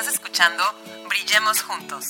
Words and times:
Estás 0.00 0.14
escuchando 0.14 0.62
Brillemos 1.10 1.60
Juntos. 1.60 2.06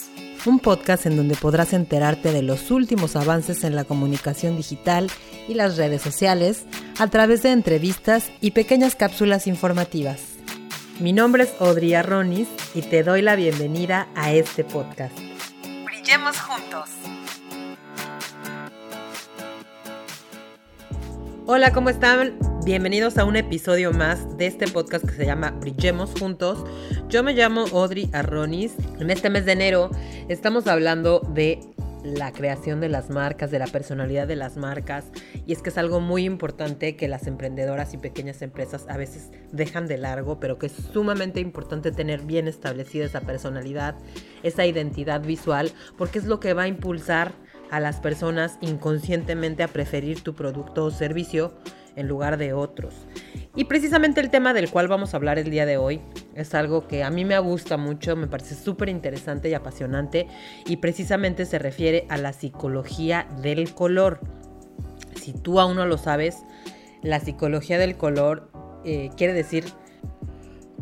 Un 0.46 0.60
podcast 0.60 1.06
en 1.06 1.16
donde 1.16 1.34
podrás 1.34 1.72
enterarte 1.72 2.30
de 2.30 2.40
los 2.40 2.70
últimos 2.70 3.16
avances 3.16 3.64
en 3.64 3.74
la 3.74 3.82
comunicación 3.82 4.56
digital 4.56 5.10
y 5.48 5.54
las 5.54 5.76
redes 5.76 6.00
sociales 6.00 6.66
a 7.00 7.08
través 7.08 7.42
de 7.42 7.50
entrevistas 7.50 8.30
y 8.40 8.52
pequeñas 8.52 8.94
cápsulas 8.94 9.48
informativas. 9.48 10.20
Mi 11.00 11.12
nombre 11.12 11.42
es 11.42 11.54
Audrey 11.58 11.94
Arronis 11.94 12.46
y 12.76 12.82
te 12.82 13.02
doy 13.02 13.22
la 13.22 13.34
bienvenida 13.34 14.06
a 14.14 14.30
este 14.30 14.62
podcast. 14.62 15.18
Brillemos 15.84 16.38
Juntos. 16.38 16.90
Hola, 21.46 21.72
¿cómo 21.72 21.90
están? 21.90 22.38
Bienvenidos 22.64 23.18
a 23.18 23.24
un 23.24 23.34
episodio 23.34 23.90
más 23.90 24.36
de 24.36 24.46
este 24.46 24.68
podcast 24.68 25.04
que 25.04 25.14
se 25.16 25.26
llama 25.26 25.50
Brillemos 25.50 26.12
Juntos. 26.16 26.62
Yo 27.10 27.24
me 27.24 27.32
llamo 27.32 27.64
Audrey 27.72 28.08
Arronis. 28.12 28.76
En 29.00 29.10
este 29.10 29.30
mes 29.30 29.44
de 29.44 29.50
enero 29.50 29.90
estamos 30.28 30.68
hablando 30.68 31.18
de 31.18 31.58
la 32.04 32.30
creación 32.30 32.80
de 32.80 32.88
las 32.88 33.10
marcas, 33.10 33.50
de 33.50 33.58
la 33.58 33.66
personalidad 33.66 34.28
de 34.28 34.36
las 34.36 34.56
marcas. 34.56 35.06
Y 35.44 35.52
es 35.52 35.60
que 35.60 35.70
es 35.70 35.78
algo 35.78 35.98
muy 35.98 36.24
importante 36.24 36.94
que 36.94 37.08
las 37.08 37.26
emprendedoras 37.26 37.94
y 37.94 37.98
pequeñas 37.98 38.42
empresas 38.42 38.86
a 38.88 38.96
veces 38.96 39.32
dejan 39.50 39.88
de 39.88 39.98
largo, 39.98 40.38
pero 40.38 40.56
que 40.56 40.66
es 40.66 40.72
sumamente 40.72 41.40
importante 41.40 41.90
tener 41.90 42.20
bien 42.20 42.46
establecida 42.46 43.06
esa 43.06 43.22
personalidad, 43.22 43.96
esa 44.44 44.64
identidad 44.64 45.20
visual, 45.20 45.72
porque 45.98 46.20
es 46.20 46.26
lo 46.26 46.38
que 46.38 46.54
va 46.54 46.62
a 46.62 46.68
impulsar 46.68 47.32
a 47.72 47.80
las 47.80 47.98
personas 47.98 48.56
inconscientemente 48.60 49.64
a 49.64 49.68
preferir 49.68 50.22
tu 50.22 50.36
producto 50.36 50.84
o 50.84 50.90
servicio 50.92 51.54
en 51.96 52.06
lugar 52.06 52.36
de 52.36 52.52
otros. 52.52 52.94
Y 53.56 53.64
precisamente 53.64 54.20
el 54.20 54.30
tema 54.30 54.54
del 54.54 54.70
cual 54.70 54.86
vamos 54.86 55.12
a 55.12 55.16
hablar 55.16 55.38
el 55.38 55.50
día 55.50 55.66
de 55.66 55.76
hoy 55.76 56.00
es 56.34 56.54
algo 56.54 56.86
que 56.86 57.02
a 57.02 57.10
mí 57.10 57.24
me 57.24 57.38
gusta 57.40 57.76
mucho, 57.76 58.14
me 58.14 58.28
parece 58.28 58.54
súper 58.54 58.88
interesante 58.88 59.48
y 59.48 59.54
apasionante 59.54 60.28
y 60.66 60.76
precisamente 60.76 61.44
se 61.46 61.58
refiere 61.58 62.06
a 62.08 62.16
la 62.16 62.32
psicología 62.32 63.26
del 63.42 63.74
color. 63.74 64.20
Si 65.16 65.32
tú 65.32 65.58
aún 65.58 65.76
no 65.76 65.84
lo 65.84 65.98
sabes, 65.98 66.44
la 67.02 67.18
psicología 67.18 67.76
del 67.78 67.96
color 67.96 68.50
eh, 68.84 69.10
quiere 69.16 69.32
decir 69.32 69.64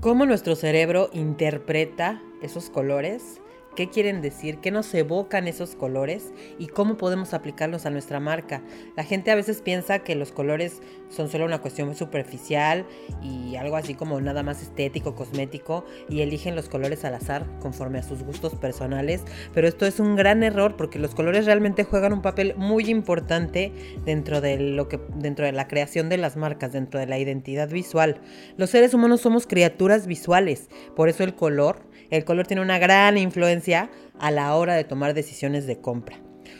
cómo 0.00 0.26
nuestro 0.26 0.54
cerebro 0.54 1.08
interpreta 1.14 2.20
esos 2.42 2.68
colores 2.68 3.40
qué 3.78 3.88
quieren 3.88 4.22
decir, 4.22 4.58
qué 4.58 4.72
nos 4.72 4.92
evocan 4.92 5.46
esos 5.46 5.76
colores 5.76 6.32
y 6.58 6.66
cómo 6.66 6.96
podemos 6.96 7.32
aplicarlos 7.32 7.86
a 7.86 7.90
nuestra 7.90 8.18
marca. 8.18 8.60
La 8.96 9.04
gente 9.04 9.30
a 9.30 9.36
veces 9.36 9.62
piensa 9.62 10.00
que 10.00 10.16
los 10.16 10.32
colores 10.32 10.82
son 11.10 11.28
solo 11.28 11.44
una 11.44 11.60
cuestión 11.60 11.94
superficial 11.94 12.84
y 13.22 13.54
algo 13.54 13.76
así 13.76 13.94
como 13.94 14.20
nada 14.20 14.42
más 14.42 14.62
estético, 14.62 15.14
cosmético 15.14 15.84
y 16.08 16.22
eligen 16.22 16.56
los 16.56 16.68
colores 16.68 17.04
al 17.04 17.14
azar 17.14 17.46
conforme 17.60 18.00
a 18.00 18.02
sus 18.02 18.24
gustos 18.24 18.56
personales, 18.56 19.22
pero 19.54 19.68
esto 19.68 19.86
es 19.86 20.00
un 20.00 20.16
gran 20.16 20.42
error 20.42 20.74
porque 20.76 20.98
los 20.98 21.14
colores 21.14 21.46
realmente 21.46 21.84
juegan 21.84 22.12
un 22.12 22.20
papel 22.20 22.54
muy 22.56 22.90
importante 22.90 23.72
dentro 24.04 24.40
de 24.40 24.58
lo 24.58 24.88
que 24.88 24.98
dentro 25.14 25.44
de 25.44 25.52
la 25.52 25.68
creación 25.68 26.08
de 26.08 26.16
las 26.16 26.36
marcas, 26.36 26.72
dentro 26.72 26.98
de 26.98 27.06
la 27.06 27.20
identidad 27.20 27.68
visual. 27.68 28.22
Los 28.56 28.70
seres 28.70 28.92
humanos 28.92 29.20
somos 29.20 29.46
criaturas 29.46 30.08
visuales, 30.08 30.68
por 30.96 31.08
eso 31.08 31.22
el 31.22 31.36
color 31.36 31.86
el 32.10 32.24
color 32.24 32.46
tiene 32.46 32.62
una 32.62 32.78
gran 32.78 33.18
influencia 33.18 33.90
a 34.18 34.30
la 34.30 34.54
hora 34.54 34.74
de 34.74 34.84
tomar 34.84 35.14
decisiones 35.14 35.66
de 35.66 35.80
compra. 35.80 36.18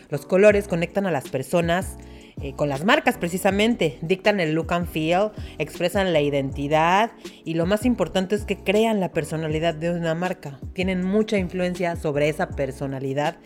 Los 0.09 0.25
colores 0.25 0.67
conectan 0.67 1.05
a 1.05 1.11
las 1.11 1.29
personas 1.29 1.97
eh, 2.41 2.53
con 2.53 2.69
las 2.69 2.85
marcas 2.85 3.17
precisamente, 3.17 3.99
dictan 4.01 4.39
el 4.39 4.53
look 4.53 4.71
and 4.71 4.87
feel, 4.87 5.31
expresan 5.57 6.13
la 6.13 6.21
identidad 6.21 7.11
y 7.43 7.55
lo 7.55 7.65
más 7.65 7.85
importante 7.85 8.35
es 8.35 8.45
que 8.45 8.63
crean 8.63 9.01
la 9.01 9.11
personalidad 9.11 9.73
de 9.73 9.91
una 9.91 10.15
marca. 10.15 10.57
Tienen 10.73 11.03
mucha 11.03 11.37
influencia 11.37 11.97
sobre 11.97 12.29
esa 12.29 12.47
personalidad 12.49 13.37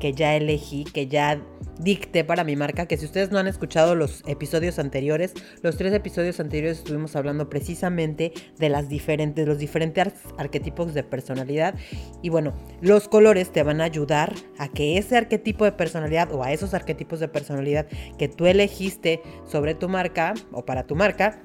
que 0.00 0.14
ya 0.14 0.34
elegí, 0.34 0.84
que 0.84 1.06
ya 1.06 1.40
dicté 1.80 2.24
para 2.24 2.44
mi 2.44 2.56
marca, 2.56 2.86
que 2.86 2.96
si 2.96 3.06
ustedes 3.06 3.30
no 3.30 3.38
han 3.38 3.46
escuchado 3.46 3.94
los 3.94 4.22
episodios 4.26 4.78
anteriores, 4.78 5.34
los 5.62 5.76
tres 5.76 5.92
episodios 5.92 6.38
anteriores 6.40 6.78
estuvimos 6.78 7.16
hablando 7.16 7.48
precisamente 7.48 8.32
de 8.58 8.68
las 8.68 8.88
diferentes, 8.88 9.46
los 9.46 9.58
diferentes 9.58 10.12
arquetipos 10.38 10.94
de 10.94 11.02
personalidad. 11.02 11.74
Y 12.22 12.28
bueno, 12.28 12.54
los 12.80 13.08
colores 13.08 13.50
te 13.50 13.62
van 13.62 13.80
a 13.80 13.84
ayudar 13.84 14.34
a 14.58 14.68
que 14.68 14.98
ese 14.98 15.16
arquetipo 15.16 15.64
de 15.64 15.72
personalidad 15.72 16.32
o 16.32 16.42
a 16.42 16.52
esos 16.52 16.74
arquetipos 16.74 17.20
de 17.20 17.28
personalidad 17.28 17.86
que 18.18 18.28
tú 18.28 18.46
elegiste 18.46 19.22
sobre 19.46 19.74
tu 19.74 19.88
marca 19.88 20.34
o 20.52 20.64
para 20.64 20.86
tu 20.86 20.94
marca, 20.96 21.42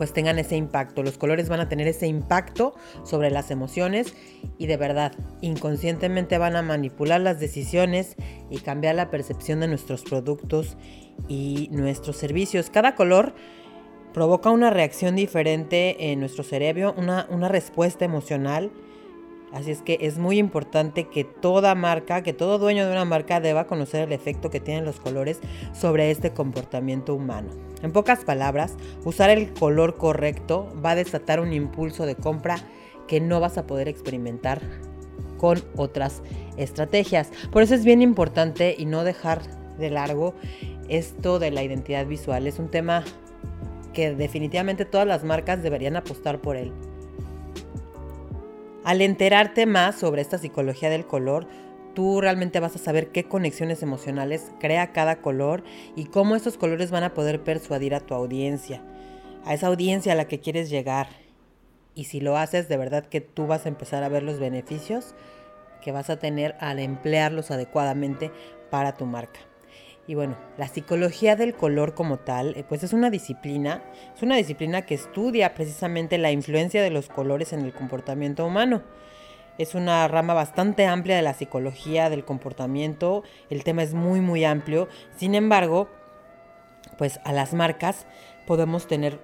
pues 0.00 0.14
tengan 0.14 0.38
ese 0.38 0.56
impacto. 0.56 1.02
Los 1.02 1.18
colores 1.18 1.50
van 1.50 1.60
a 1.60 1.68
tener 1.68 1.86
ese 1.86 2.06
impacto 2.06 2.74
sobre 3.04 3.30
las 3.30 3.50
emociones 3.50 4.14
y 4.56 4.64
de 4.64 4.78
verdad, 4.78 5.12
inconscientemente 5.42 6.38
van 6.38 6.56
a 6.56 6.62
manipular 6.62 7.20
las 7.20 7.38
decisiones 7.38 8.16
y 8.48 8.60
cambiar 8.60 8.94
la 8.94 9.10
percepción 9.10 9.60
de 9.60 9.68
nuestros 9.68 10.00
productos 10.00 10.78
y 11.28 11.68
nuestros 11.70 12.16
servicios. 12.16 12.70
Cada 12.70 12.94
color 12.94 13.34
provoca 14.14 14.48
una 14.48 14.70
reacción 14.70 15.16
diferente 15.16 16.10
en 16.10 16.20
nuestro 16.20 16.44
cerebro, 16.44 16.94
una, 16.96 17.26
una 17.28 17.48
respuesta 17.48 18.06
emocional 18.06 18.72
Así 19.52 19.72
es 19.72 19.82
que 19.82 19.98
es 20.02 20.18
muy 20.18 20.38
importante 20.38 21.08
que 21.08 21.24
toda 21.24 21.74
marca, 21.74 22.22
que 22.22 22.32
todo 22.32 22.58
dueño 22.58 22.86
de 22.86 22.92
una 22.92 23.04
marca 23.04 23.40
deba 23.40 23.66
conocer 23.66 24.06
el 24.06 24.12
efecto 24.12 24.48
que 24.48 24.60
tienen 24.60 24.84
los 24.84 25.00
colores 25.00 25.40
sobre 25.72 26.10
este 26.10 26.30
comportamiento 26.30 27.14
humano. 27.14 27.50
En 27.82 27.92
pocas 27.92 28.24
palabras, 28.24 28.76
usar 29.04 29.30
el 29.30 29.52
color 29.52 29.96
correcto 29.96 30.72
va 30.84 30.92
a 30.92 30.96
desatar 30.96 31.40
un 31.40 31.52
impulso 31.52 32.06
de 32.06 32.14
compra 32.14 32.58
que 33.08 33.20
no 33.20 33.40
vas 33.40 33.58
a 33.58 33.66
poder 33.66 33.88
experimentar 33.88 34.60
con 35.36 35.60
otras 35.74 36.22
estrategias. 36.56 37.30
Por 37.50 37.62
eso 37.62 37.74
es 37.74 37.84
bien 37.84 38.02
importante 38.02 38.76
y 38.78 38.86
no 38.86 39.02
dejar 39.02 39.40
de 39.78 39.90
largo 39.90 40.34
esto 40.88 41.38
de 41.38 41.50
la 41.50 41.64
identidad 41.64 42.06
visual. 42.06 42.46
Es 42.46 42.58
un 42.58 42.68
tema 42.68 43.02
que 43.92 44.14
definitivamente 44.14 44.84
todas 44.84 45.06
las 45.06 45.24
marcas 45.24 45.62
deberían 45.62 45.96
apostar 45.96 46.40
por 46.40 46.56
él. 46.56 46.72
Al 48.90 49.02
enterarte 49.02 49.66
más 49.66 49.94
sobre 49.94 50.20
esta 50.20 50.36
psicología 50.36 50.90
del 50.90 51.06
color, 51.06 51.46
tú 51.94 52.20
realmente 52.20 52.58
vas 52.58 52.74
a 52.74 52.80
saber 52.80 53.12
qué 53.12 53.22
conexiones 53.22 53.84
emocionales 53.84 54.50
crea 54.58 54.90
cada 54.90 55.22
color 55.22 55.62
y 55.94 56.06
cómo 56.06 56.34
estos 56.34 56.58
colores 56.58 56.90
van 56.90 57.04
a 57.04 57.14
poder 57.14 57.44
persuadir 57.44 57.94
a 57.94 58.00
tu 58.00 58.14
audiencia, 58.14 58.82
a 59.44 59.54
esa 59.54 59.68
audiencia 59.68 60.10
a 60.10 60.16
la 60.16 60.26
que 60.26 60.40
quieres 60.40 60.70
llegar. 60.70 61.06
Y 61.94 62.06
si 62.06 62.20
lo 62.20 62.36
haces, 62.36 62.68
de 62.68 62.78
verdad 62.78 63.06
que 63.06 63.20
tú 63.20 63.46
vas 63.46 63.64
a 63.64 63.68
empezar 63.68 64.02
a 64.02 64.08
ver 64.08 64.24
los 64.24 64.40
beneficios 64.40 65.14
que 65.84 65.92
vas 65.92 66.10
a 66.10 66.18
tener 66.18 66.56
al 66.58 66.80
emplearlos 66.80 67.52
adecuadamente 67.52 68.32
para 68.70 68.96
tu 68.96 69.06
marca. 69.06 69.38
Y 70.10 70.16
bueno, 70.16 70.34
la 70.58 70.66
psicología 70.66 71.36
del 71.36 71.54
color 71.54 71.94
como 71.94 72.16
tal, 72.16 72.56
eh, 72.56 72.64
pues 72.68 72.82
es 72.82 72.92
una 72.92 73.10
disciplina, 73.10 73.80
es 74.12 74.24
una 74.24 74.34
disciplina 74.34 74.82
que 74.82 74.96
estudia 74.96 75.54
precisamente 75.54 76.18
la 76.18 76.32
influencia 76.32 76.82
de 76.82 76.90
los 76.90 77.08
colores 77.08 77.52
en 77.52 77.60
el 77.60 77.72
comportamiento 77.72 78.44
humano. 78.44 78.82
Es 79.56 79.76
una 79.76 80.08
rama 80.08 80.34
bastante 80.34 80.84
amplia 80.84 81.14
de 81.14 81.22
la 81.22 81.34
psicología 81.34 82.10
del 82.10 82.24
comportamiento, 82.24 83.22
el 83.50 83.62
tema 83.62 83.84
es 83.84 83.94
muy 83.94 84.20
muy 84.20 84.44
amplio, 84.44 84.88
sin 85.14 85.36
embargo, 85.36 85.88
pues 86.98 87.20
a 87.22 87.32
las 87.32 87.54
marcas 87.54 88.04
podemos 88.48 88.88
tener 88.88 89.20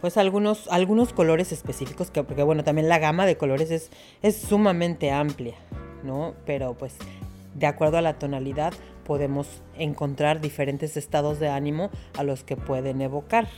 pues 0.00 0.16
algunos, 0.16 0.68
algunos 0.68 1.12
colores 1.12 1.50
específicos, 1.50 2.12
que, 2.12 2.22
porque 2.22 2.44
bueno, 2.44 2.62
también 2.62 2.88
la 2.88 3.00
gama 3.00 3.26
de 3.26 3.36
colores 3.36 3.72
es, 3.72 3.90
es 4.22 4.36
sumamente 4.40 5.10
amplia, 5.10 5.56
¿no? 6.04 6.36
Pero 6.46 6.74
pues 6.74 6.94
de 7.56 7.66
acuerdo 7.66 7.98
a 7.98 8.02
la 8.02 8.16
tonalidad 8.16 8.72
podemos 9.10 9.48
encontrar 9.76 10.40
diferentes 10.40 10.96
estados 10.96 11.40
de 11.40 11.48
ánimo 11.48 11.90
a 12.16 12.22
los 12.22 12.44
que 12.44 12.56
pueden 12.56 13.00
evocar. 13.02 13.48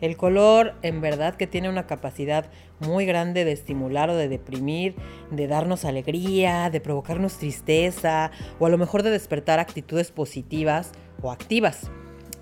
El 0.00 0.16
color 0.16 0.72
en 0.80 1.02
verdad 1.02 1.34
que 1.34 1.46
tiene 1.46 1.68
una 1.68 1.86
capacidad 1.86 2.46
muy 2.80 3.04
grande 3.04 3.44
de 3.44 3.52
estimular 3.52 4.08
o 4.08 4.16
de 4.16 4.26
deprimir, 4.30 4.94
de 5.30 5.48
darnos 5.48 5.84
alegría, 5.84 6.70
de 6.70 6.80
provocarnos 6.80 7.36
tristeza 7.36 8.30
o 8.58 8.64
a 8.64 8.70
lo 8.70 8.78
mejor 8.78 9.02
de 9.02 9.10
despertar 9.10 9.58
actitudes 9.58 10.10
positivas 10.10 10.92
o 11.20 11.30
activas. 11.30 11.90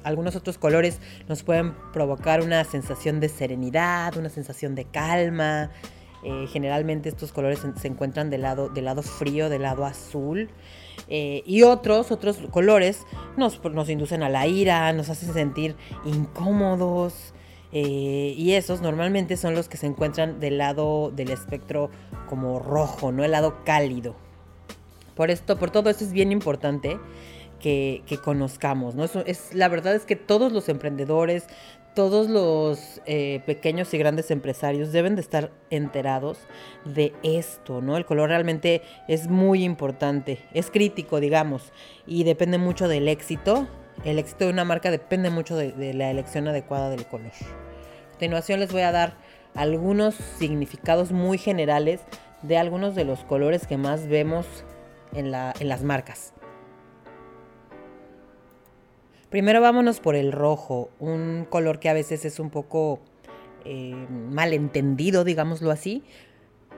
Algunos 0.05 0.37
otros 0.37 0.59
colores 0.59 1.01
nos 1.27 1.43
pueden 1.43 1.75
provocar 1.93 2.41
una 2.41 2.63
sensación 2.63 3.19
de 3.19 3.31
serenidad, 3.31 4.17
una 4.17 4.29
sensación 4.29 4.77
de 4.77 4.85
calma. 4.85 5.73
Eh, 6.23 6.47
generalmente 6.53 7.09
estos 7.09 7.33
colores 7.33 7.67
se, 7.81 7.89
encuentran 7.89 8.31
del 8.31 8.43
lado, 8.43 8.69
del 8.69 8.85
lado 8.85 9.03
frío, 9.03 9.49
del 9.49 9.63
lado 9.63 9.85
azul. 9.85 10.51
Eh, 11.09 11.43
y 11.47 11.63
otros, 11.63 12.11
otros 12.11 12.39
colores 12.51 13.07
nos, 13.37 13.63
nos, 13.65 13.89
inducen 13.89 14.23
a 14.23 14.29
la 14.29 14.47
ira, 14.47 14.93
nos 14.93 15.09
hacen 15.09 15.33
sentir 15.33 15.77
incómodos. 16.05 17.35
Eh, 17.73 18.35
y 18.37 18.53
esos 18.53 18.83
normalmente 18.83 19.37
son 19.37 19.55
los 19.55 19.69
que 19.69 19.79
se 19.79 19.87
encuentran 19.87 20.41
del 20.41 20.59
lado 20.59 21.11
del 21.11 21.31
espectro 21.31 21.91
como 22.29 22.59
rojo, 22.59 23.13
¿no? 23.13 23.25
El 23.25 23.31
lado 23.31 23.65
cálido. 23.65 24.15
Por 25.17 25.31
esto, 25.31 25.59
por 25.59 25.71
todo 25.71 25.91
esto 25.91 26.05
es 26.05 26.13
bien 26.13 26.33
importante 26.33 26.99
que, 27.63 28.19
conozcamos, 28.23 28.95
¿no? 28.95 29.05
es, 29.05 29.55
la 29.55 29.69
verdad 29.69 29.95
es 29.95 30.05
que 30.05 30.17
todos 30.17 30.53
los 30.53 30.69
emprendedores, 30.69 31.47
todos 31.95 32.29
los 32.29 33.01
eh, 33.07 33.41
pequeños 33.47 33.93
y 33.95 33.99
grandes 33.99 34.31
empresarios 34.31 34.93
deben 34.93 35.15
de 35.15 35.21
estar 35.21 35.51
enterados 35.71 36.39
de 36.85 37.13
esto, 37.23 37.81
¿no? 37.81 37.97
El 37.97 38.05
color 38.05 38.31
realmente 38.31 38.83
es 39.09 39.29
muy 39.29 39.63
importante, 39.63 40.39
es 40.55 40.71
crítico, 40.71 41.21
digamos, 41.21 41.73
y 42.07 42.25
depende 42.25 42.59
mucho 42.59 42.89
del 42.89 43.09
éxito. 43.09 43.69
El 44.05 44.19
éxito 44.19 44.47
de 44.47 44.53
una 44.53 44.65
marca 44.65 44.91
depende 44.91 45.31
mucho 45.31 45.57
de, 45.57 45.95
la 45.95 46.11
elección 46.11 46.49
adecuada 46.49 46.91
del 46.91 47.07
color. 47.07 47.33
A 47.33 48.11
continuación 48.13 48.61
les 48.61 48.73
voy 48.73 48.83
a 48.83 48.93
dar 48.93 49.15
algunos 49.55 50.15
significados 50.15 51.13
muy 51.13 51.39
generales 51.39 52.01
de 52.43 52.57
algunos 52.57 52.95
de 52.95 53.05
los 53.05 53.23
colores 53.25 53.67
que 53.67 53.77
más 53.77 54.09
vemos 54.09 54.47
en 55.15 55.31
las 55.31 55.83
marcas. 55.83 56.33
Primero 59.33 59.63
vámonos 59.63 59.99
por 59.99 60.15
el 60.15 60.31
rojo, 60.31 60.91
un 61.01 61.47
color 61.49 61.81
que 61.81 61.89
a 61.89 61.95
veces 61.95 62.27
es 62.27 62.39
un 62.39 62.51
poco 62.51 63.01
eh, 63.65 64.07
malentendido, 64.11 65.25
digámoslo 65.25 65.71
así, 65.71 66.05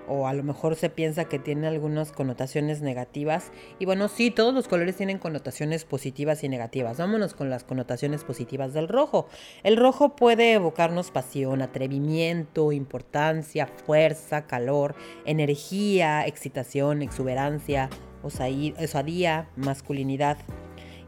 o 0.06 0.29
a 0.29 0.35
lo 0.35 0.45
mejor 0.45 0.77
se 0.77 0.89
piensa 0.89 1.25
que 1.25 1.41
tiene 1.41 1.67
algunas 1.67 2.12
connotaciones 2.12 2.81
negativas. 2.81 3.51
Y 3.81 3.87
bueno, 3.87 4.06
sí, 4.06 4.31
todos 4.31 4.55
los 4.55 4.69
colores 4.69 4.95
tienen 4.95 5.19
connotaciones 5.19 5.85
positivas 5.85 6.45
y 6.45 6.49
negativas. 6.49 6.97
Vámonos 6.97 7.35
con 7.35 7.51
las 7.51 7.65
connotaciones 7.65 8.23
positivas 8.23 8.73
del 8.73 8.87
rojo. 8.87 9.27
El 9.65 9.77
rojo 9.77 10.15
puede 10.15 10.53
evocarnos 10.53 11.11
pasión, 11.11 11.61
atrevimiento, 11.61 12.71
importancia, 12.71 13.67
fuerza, 13.67 14.47
calor, 14.47 14.95
energía, 15.25 16.25
excitación, 16.25 17.03
exuberancia, 17.03 17.91
osadía, 18.23 19.49
masculinidad 19.57 20.39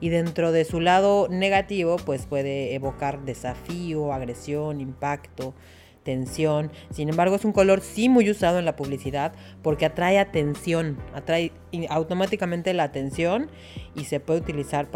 y 0.00 0.08
dentro 0.08 0.52
de 0.52 0.64
su 0.64 0.80
lado 0.80 1.28
negativo 1.28 1.96
pues 1.96 2.26
puede 2.26 2.74
evocar 2.74 3.24
desafío, 3.24 4.12
agresión, 4.12 4.80
impacto, 4.80 5.54
tensión. 6.02 6.70
Sin 6.90 7.08
embargo 7.08 7.36
es 7.36 7.44
un 7.44 7.52
color 7.52 7.80
sí 7.80 8.08
muy 8.08 8.30
usado 8.30 8.58
en 8.58 8.64
la 8.64 8.76
publicidad 8.76 9.32
porque 9.62 9.86
atrae 9.86 10.18
atención, 10.18 10.98
atrae 11.14 11.52
automáticamente 11.88 12.72
la 12.74 12.84
atención 12.84 13.50
y 13.94 14.04
se 14.04 14.20
puede 14.20 14.40
utilizar 14.40 14.88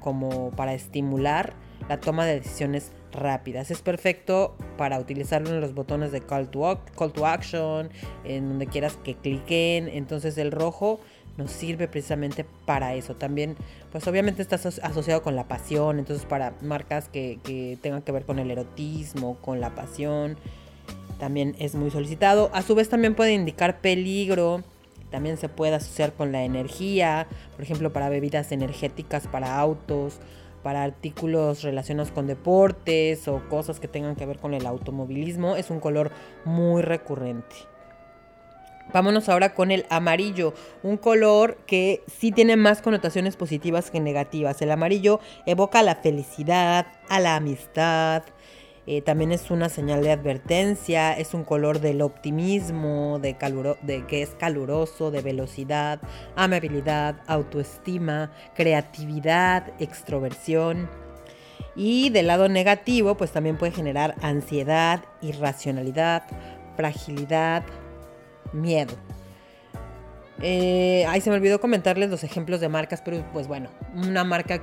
como 0.00 0.50
para 0.50 0.74
estimular 0.74 1.54
la 1.88 2.00
toma 2.00 2.26
de 2.26 2.40
decisiones 2.40 2.92
rápidas. 3.12 3.70
Es 3.70 3.80
perfecto 3.80 4.56
para 4.76 4.98
utilizarlo 4.98 5.48
en 5.48 5.60
los 5.60 5.74
botones 5.74 6.12
de 6.12 6.20
call 6.20 6.50
to, 6.50 6.80
call 6.96 7.12
to 7.12 7.26
action, 7.26 7.88
en 8.24 8.48
donde 8.48 8.66
quieras 8.66 8.98
que 9.02 9.14
cliquen. 9.14 9.88
Entonces 9.88 10.36
el 10.36 10.52
rojo 10.52 11.00
nos 11.38 11.50
sirve 11.50 11.88
precisamente 11.88 12.44
para 12.66 12.94
eso. 12.94 13.14
También, 13.14 13.56
pues 13.90 14.06
obviamente 14.06 14.42
está 14.42 14.56
asociado 14.56 15.22
con 15.22 15.36
la 15.36 15.48
pasión, 15.48 15.98
entonces 15.98 16.26
para 16.26 16.52
marcas 16.62 17.08
que, 17.08 17.78
tengan 17.80 18.02
que 18.02 18.12
ver 18.12 18.24
con 18.24 18.38
el 18.38 18.50
erotismo, 18.50 19.36
con 19.40 19.60
la 19.60 19.74
pasión, 19.74 20.36
también 21.18 21.56
es 21.58 21.74
muy 21.74 21.90
solicitado. 21.90 22.50
A 22.52 22.62
su 22.62 22.74
vez 22.74 22.88
también 22.88 23.14
puede 23.14 23.32
indicar 23.32 23.80
peligro, 23.80 24.62
también 25.10 25.38
se 25.38 25.48
puede 25.48 25.74
asociar 25.74 26.12
con 26.12 26.32
la 26.32 26.44
energía, 26.44 27.26
por 27.54 27.62
ejemplo 27.62 27.92
para 27.92 28.08
bebidas 28.08 28.52
energéticas, 28.52 29.26
para 29.26 29.58
autos, 29.58 30.20
para 30.62 30.82
artículos 30.82 31.62
relacionados 31.62 32.12
con 32.12 32.26
deportes 32.26 33.26
o 33.26 33.42
cosas 33.48 33.80
que 33.80 33.88
tengan 33.88 34.16
que 34.16 34.26
ver 34.26 34.38
con 34.38 34.52
el 34.52 34.66
automovilismo. 34.66 35.56
Es 35.56 35.70
un 35.70 35.80
color 35.80 36.10
muy 36.44 36.82
recurrente. 36.82 37.56
Vámonos 38.92 39.28
ahora 39.28 39.54
con 39.54 39.70
el 39.70 39.84
amarillo, 39.90 40.54
un 40.82 40.96
color 40.96 41.58
que 41.66 42.02
sí 42.06 42.32
tiene 42.32 42.56
más 42.56 42.80
connotaciones 42.80 43.36
positivas 43.36 43.90
que 43.90 44.00
negativas. 44.00 44.62
El 44.62 44.70
amarillo 44.70 45.20
evoca 45.44 45.82
la 45.82 45.96
felicidad, 45.96 46.86
a 47.08 47.20
la 47.20 47.36
amistad, 47.36 48.22
eh, 48.90 49.02
también 49.02 49.32
es 49.32 49.50
una 49.50 49.68
señal 49.68 50.02
de 50.02 50.12
advertencia, 50.12 51.12
es 51.12 51.34
un 51.34 51.44
color 51.44 51.80
del 51.80 52.00
optimismo, 52.00 53.18
de, 53.18 53.36
de 53.82 54.06
que 54.06 54.22
es 54.22 54.30
caluroso, 54.30 55.10
de 55.10 55.20
velocidad, 55.20 56.00
amabilidad, 56.36 57.16
autoestima, 57.26 58.32
creatividad, 58.54 59.74
extroversión. 59.78 60.88
Y 61.76 62.08
del 62.08 62.28
lado 62.28 62.48
negativo, 62.48 63.14
pues 63.14 63.30
también 63.30 63.58
puede 63.58 63.72
generar 63.72 64.14
ansiedad, 64.22 65.04
irracionalidad, 65.20 66.22
fragilidad, 66.74 67.64
miedo. 68.52 68.94
Eh, 70.40 71.04
ahí 71.08 71.20
se 71.20 71.30
me 71.30 71.36
olvidó 71.36 71.60
comentarles 71.60 72.10
los 72.10 72.22
ejemplos 72.22 72.60
de 72.60 72.68
marcas, 72.68 73.02
pero 73.04 73.24
pues 73.32 73.48
bueno, 73.48 73.70
una 73.94 74.22
marca, 74.22 74.62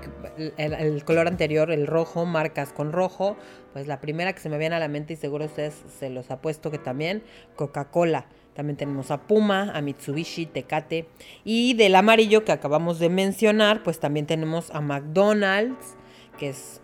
el, 0.58 1.04
color 1.04 1.28
anterior, 1.28 1.70
el 1.70 1.86
rojo, 1.86 2.26
marcas 2.26 2.72
con 2.72 2.94
rojo, 2.94 3.36
pues 3.74 3.86
la 3.86 4.00
primera 4.00 4.32
que 4.32 4.40
se 4.40 4.48
me 4.48 4.58
viene 4.58 4.76
a 4.76 4.80
la 4.80 4.88
mente 4.88 5.14
y 5.14 5.16
seguro 5.18 5.46
ustedes 5.46 5.84
se 6.00 6.10
los 6.10 6.32
apuesto 6.32 6.72
que 6.72 6.78
también, 6.78 7.24
Coca-Cola. 7.56 8.28
También 8.54 8.78
tenemos 8.78 9.12
a 9.12 9.18
Puma, 9.18 9.74
a 9.74 9.82
Mitsubishi, 9.82 10.46
Tecate. 10.46 11.10
Y 11.44 11.74
del 11.74 11.94
amarillo 11.94 12.46
que 12.46 12.54
acabamos 12.54 13.00
de 13.00 13.10
mencionar, 13.10 13.84
pues 13.84 14.00
también 14.00 14.28
tenemos 14.28 14.72
a 14.72 14.80
McDonald's, 14.80 15.98
que 16.40 16.50
es 16.50 16.80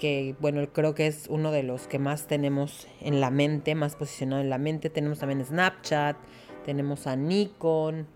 que 0.00 0.34
bueno, 0.40 0.66
creo 0.72 0.94
que 0.96 1.06
es 1.06 1.26
uno 1.28 1.52
de 1.52 1.62
los 1.62 1.86
que 1.86 2.00
más 2.00 2.26
tenemos 2.26 2.88
en 3.00 3.20
la 3.20 3.30
mente, 3.30 3.76
más 3.76 3.94
posicionado 3.94 4.42
en 4.42 4.50
la 4.50 4.58
mente. 4.58 4.90
Tenemos 4.90 5.20
también 5.20 5.44
Snapchat, 5.44 6.16
tenemos 6.64 7.06
a 7.06 7.14
Nikon 7.14 8.08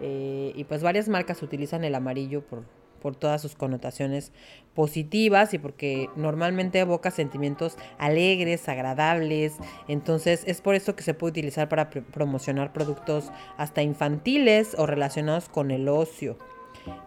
eh, 0.00 0.52
y 0.56 0.64
pues 0.64 0.82
varias 0.82 1.08
marcas 1.08 1.42
utilizan 1.42 1.84
el 1.84 1.94
amarillo 1.94 2.42
por, 2.42 2.64
por 3.00 3.14
todas 3.16 3.42
sus 3.42 3.54
connotaciones 3.54 4.32
positivas 4.74 5.52
y 5.52 5.58
porque 5.58 6.08
normalmente 6.16 6.80
evoca 6.80 7.10
sentimientos 7.10 7.76
alegres, 7.98 8.68
agradables. 8.68 9.58
Entonces 9.88 10.42
es 10.46 10.62
por 10.62 10.74
eso 10.74 10.96
que 10.96 11.02
se 11.02 11.14
puede 11.14 11.32
utilizar 11.32 11.68
para 11.68 11.90
promocionar 11.90 12.72
productos 12.72 13.30
hasta 13.58 13.82
infantiles 13.82 14.74
o 14.78 14.86
relacionados 14.86 15.48
con 15.50 15.70
el 15.70 15.88
ocio. 15.88 16.38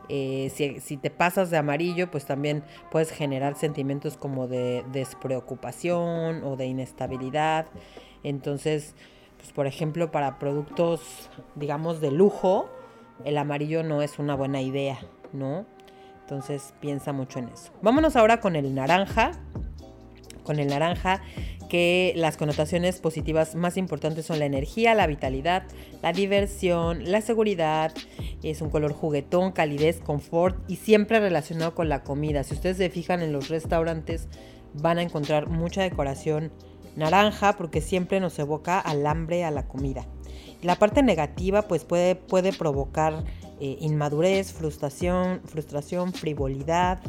Eh, 0.10 0.52
si, 0.84 0.98
te 0.98 1.10
pasas 1.10 1.50
de 1.50 1.58
amarillo, 1.58 2.12
pues 2.12 2.26
también 2.26 2.64
puedes 2.92 3.12
generar 3.12 3.56
sentimientos 3.56 4.18
como 4.18 4.48
de 4.48 4.84
despreocupación 4.92 6.44
o 6.44 6.56
de 6.56 6.66
inestabilidad. 6.66 7.68
Entonces, 8.24 8.96
pues 9.38 9.52
por 9.52 9.68
ejemplo, 9.68 10.12
para 10.12 10.40
productos, 10.40 11.30
digamos, 11.56 12.02
de 12.02 12.12
lujo, 12.12 12.70
el 13.26 13.38
amarillo 13.38 13.84
no 13.84 14.02
es 14.02 14.20
una 14.20 14.36
buena 14.36 14.62
idea, 14.62 15.00
¿no? 15.32 15.66
Entonces 16.22 16.74
piensa 16.80 17.14
mucho 17.14 17.40
en 17.40 17.50
eso. 17.50 17.72
Vámonos 17.82 18.16
ahora 18.16 18.40
con 18.40 18.56
el 18.56 18.74
naranja. 18.74 19.32
Con 20.44 20.60
el 20.60 20.68
naranja 20.68 21.22
que 21.74 22.14
las 22.16 22.38
connotaciones 22.38 23.00
positivas 23.00 23.56
más 23.56 23.78
importantes 23.78 24.28
son 24.28 24.38
la 24.38 24.46
energía, 24.46 24.94
la 24.94 25.08
vitalidad, 25.08 25.64
la 26.04 26.14
diversión, 26.14 27.12
la 27.12 27.20
seguridad. 27.22 27.92
Es 28.44 28.62
un 28.62 28.70
color 28.70 28.94
juguetón, 28.94 29.54
calidez, 29.54 30.00
confort 30.00 30.56
y 30.70 30.76
siempre 30.76 31.20
relacionado 31.20 31.74
con 31.74 31.90
la 31.90 32.04
comida. 32.04 32.44
Si 32.44 32.54
ustedes 32.54 32.78
se 32.78 32.92
fijan 32.92 33.24
en 33.24 33.34
los 33.34 33.50
restaurantes 33.50 34.28
van 34.76 35.00
a 35.00 35.02
encontrar 35.02 35.50
mucha 35.50 35.82
decoración 35.82 36.52
naranja 36.96 37.54
porque 37.54 37.82
siempre 37.82 38.20
nos 38.20 38.38
evoca 38.38 38.80
al 38.80 39.08
hambre, 39.08 39.44
a 39.44 39.50
la 39.50 39.68
comida. 39.68 40.06
La 40.62 40.76
parte 40.76 41.02
negativa 41.02 41.64
pues 41.64 41.86
puede, 41.86 42.14
puede 42.14 42.54
provocar 42.54 43.24
eh, 43.60 43.78
inmadurez, 43.82 44.54
frustración, 44.54 45.42
frustración, 45.46 46.14
frivolidad, 46.14 47.00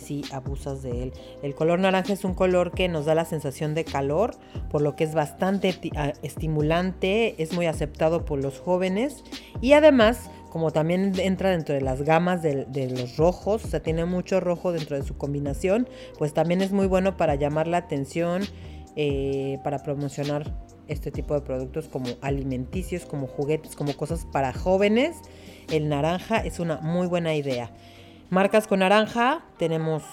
si 0.00 0.22
abusas 0.32 0.82
de 0.82 1.04
él. 1.04 1.12
El 1.42 1.54
color 1.54 1.78
naranja 1.78 2.12
es 2.12 2.24
un 2.24 2.34
color 2.34 2.72
que 2.72 2.88
nos 2.88 3.04
da 3.04 3.14
la 3.14 3.24
sensación 3.24 3.74
de 3.74 3.84
calor, 3.84 4.32
por 4.70 4.82
lo 4.82 4.96
que 4.96 5.04
es 5.04 5.14
bastante 5.14 5.74
ah, 5.96 6.12
estimulante, 6.22 7.40
es 7.42 7.52
muy 7.52 7.66
aceptado 7.66 8.24
por 8.24 8.42
los 8.42 8.58
jóvenes 8.58 9.22
y 9.60 9.74
además 9.74 10.30
como 10.50 10.72
también 10.72 11.12
entra 11.20 11.50
dentro 11.50 11.74
de 11.74 11.80
las 11.80 12.02
gamas 12.02 12.42
de, 12.42 12.90
los 12.90 13.16
rojos, 13.16 13.64
o 13.64 13.68
sea, 13.68 13.84
tiene 13.84 14.04
mucho 14.04 14.40
rojo 14.40 14.72
dentro 14.72 14.96
de 14.96 15.04
su 15.04 15.16
combinación, 15.16 15.88
pues 16.18 16.34
también 16.34 16.60
es 16.60 16.72
muy 16.72 16.88
bueno 16.88 17.16
para 17.16 17.36
llamar 17.36 17.68
la 17.68 17.76
atención, 17.76 18.42
eh, 18.96 19.58
para 19.62 19.78
promocionar 19.84 20.52
este 20.88 21.12
tipo 21.12 21.34
de 21.34 21.40
productos 21.40 21.86
como 21.86 22.08
alimenticios, 22.20 23.06
como 23.06 23.28
juguetes, 23.28 23.76
como 23.76 23.96
cosas 23.96 24.26
para 24.32 24.52
jóvenes. 24.52 25.16
El 25.70 25.88
naranja 25.88 26.38
es 26.38 26.58
una 26.58 26.78
muy 26.78 27.06
buena 27.06 27.34
idea. 27.34 27.70
Marcas 28.30 28.68
con 28.68 28.78
naranja, 28.78 29.42
tenemos 29.58 30.04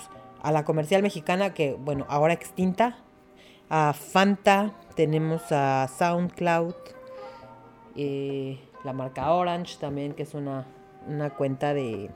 a 0.42 0.52
la 0.52 0.66
comercial 0.66 1.04
mexicana 1.04 1.54
que, 1.54 1.74
bueno, 1.74 2.08
ahora 2.10 2.34
extinta, 2.34 2.98
a 3.70 3.94
Fanta, 3.94 4.74
tenemos 4.96 5.44
a 5.52 5.88
SoundCloud, 5.88 6.74
eh, 7.96 8.60
la 8.84 8.94
marca 8.94 9.32
Orange 9.32 9.78
también, 9.80 10.14
que 10.14 10.24
es 10.24 10.34
una, 10.34 10.66
una 11.08 11.30
cuenta 11.30 11.76
de 11.76 12.10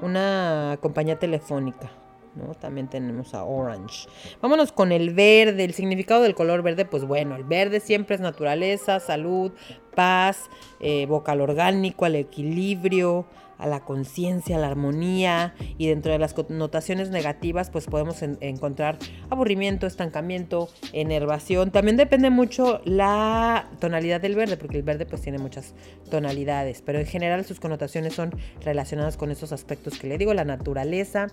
una 0.00 0.78
compañía 0.80 1.18
telefónica. 1.18 1.90
¿no? 2.36 2.54
También 2.54 2.86
tenemos 2.86 3.34
a 3.34 3.42
Orange. 3.42 4.08
Vámonos 4.40 4.70
con 4.70 4.92
el 4.92 5.12
verde, 5.12 5.64
el 5.64 5.74
significado 5.74 6.22
del 6.22 6.36
color 6.36 6.62
verde, 6.62 6.84
pues 6.84 7.04
bueno, 7.04 7.34
el 7.34 7.44
verde 7.44 7.80
siempre 7.80 8.14
es 8.14 8.20
naturaleza, 8.20 9.00
salud, 9.00 9.52
paz, 9.96 10.48
eh, 10.78 11.02
evoca 11.02 11.32
al 11.32 11.40
orgánico, 11.40 12.04
al 12.04 12.14
equilibrio, 12.14 13.26
a 13.58 13.66
la 13.66 13.80
conciencia, 13.80 14.56
a 14.56 14.58
la 14.58 14.68
armonía 14.68 15.54
y 15.78 15.88
dentro 15.88 16.12
de 16.12 16.18
las 16.18 16.34
connotaciones 16.34 17.10
negativas 17.10 17.70
pues 17.70 17.86
podemos 17.86 18.22
encontrar 18.22 18.98
aburrimiento, 19.30 19.86
estancamiento, 19.86 20.68
enervación. 20.92 21.70
También 21.70 21.96
depende 21.96 22.30
mucho 22.30 22.80
la 22.84 23.68
tonalidad 23.80 24.20
del 24.20 24.34
verde 24.34 24.56
porque 24.56 24.76
el 24.76 24.82
verde 24.82 25.06
pues 25.06 25.22
tiene 25.22 25.38
muchas 25.38 25.74
tonalidades, 26.10 26.82
pero 26.82 26.98
en 26.98 27.06
general 27.06 27.44
sus 27.44 27.60
connotaciones 27.60 28.14
son 28.14 28.34
relacionadas 28.62 29.16
con 29.16 29.30
esos 29.30 29.52
aspectos 29.52 29.98
que 29.98 30.06
le 30.06 30.18
digo, 30.18 30.34
la 30.34 30.44
naturaleza 30.44 31.28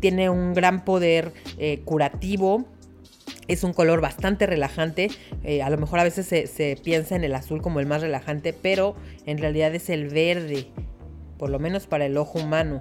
tiene 0.00 0.28
un 0.30 0.54
gran 0.54 0.84
poder 0.84 1.32
eh, 1.58 1.80
curativo, 1.84 2.64
es 3.48 3.64
un 3.64 3.72
color 3.72 4.00
bastante 4.00 4.46
relajante. 4.46 5.08
Eh, 5.44 5.62
a 5.62 5.70
lo 5.70 5.78
mejor 5.78 6.00
a 6.00 6.04
veces 6.04 6.26
se, 6.26 6.46
se, 6.46 6.76
piensa 6.82 7.16
en 7.16 7.24
el 7.24 7.34
azul 7.34 7.62
como 7.62 7.80
el 7.80 7.86
más 7.86 8.02
relajante, 8.02 8.52
pero 8.52 8.96
en 9.26 9.38
realidad 9.38 9.74
es 9.74 9.90
el 9.90 10.08
verde 10.08 10.66
por 11.38 11.50
lo 11.50 11.58
menos 11.58 11.86
para 11.86 12.06
el 12.06 12.16
ojo 12.16 12.38
humano, 12.38 12.80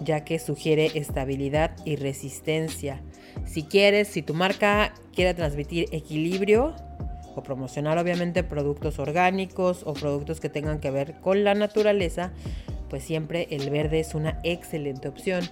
ya 0.00 0.24
que 0.24 0.38
sugiere 0.38 0.90
estabilidad 0.94 1.72
y 1.84 1.96
resistencia. 1.96 3.00
Si 3.46 3.64
quieres, 3.64 4.08
si 4.08 4.22
tu 4.22 4.34
marca 4.34 4.94
quiere 5.14 5.34
transmitir 5.34 5.88
equilibrio 5.92 6.74
o 7.34 7.42
promocionar 7.42 7.98
obviamente 7.98 8.44
productos 8.44 8.98
orgánicos 8.98 9.82
o 9.84 9.94
productos 9.94 10.40
que 10.40 10.48
tengan 10.48 10.80
que 10.80 10.90
ver 10.90 11.14
con 11.20 11.44
la 11.44 11.54
naturaleza, 11.54 12.32
pues 12.88 13.02
siempre 13.02 13.48
el 13.50 13.70
verde 13.70 14.00
es 14.00 14.14
una 14.14 14.38
excelente 14.44 15.08
opción. 15.08 15.44